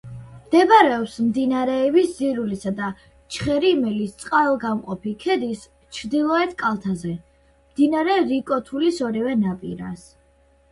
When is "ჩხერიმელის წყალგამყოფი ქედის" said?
3.35-5.67